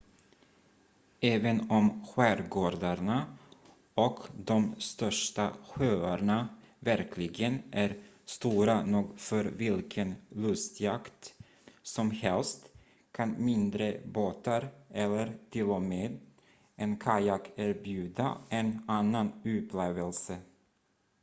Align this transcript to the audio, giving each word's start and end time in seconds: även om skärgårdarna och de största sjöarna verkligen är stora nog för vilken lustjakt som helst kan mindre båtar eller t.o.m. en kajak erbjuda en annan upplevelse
även 1.19 1.71
om 1.71 2.05
skärgårdarna 2.05 3.37
och 3.93 4.19
de 4.45 4.75
största 4.79 5.53
sjöarna 5.65 6.47
verkligen 6.79 7.63
är 7.71 7.97
stora 8.25 8.85
nog 8.85 9.19
för 9.19 9.43
vilken 9.43 10.15
lustjakt 10.29 11.33
som 11.83 12.11
helst 12.11 12.69
kan 13.11 13.35
mindre 13.45 14.01
båtar 14.05 14.67
eller 14.89 15.37
t.o.m. 15.53 16.19
en 16.75 16.97
kajak 16.97 17.51
erbjuda 17.55 18.37
en 18.49 18.83
annan 18.87 19.31
upplevelse 19.45 20.37